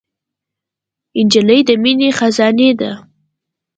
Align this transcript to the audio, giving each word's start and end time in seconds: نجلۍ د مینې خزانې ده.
نجلۍ 1.25 1.59
د 1.67 1.69
مینې 1.83 2.09
خزانې 2.17 2.69
ده. 2.79 2.91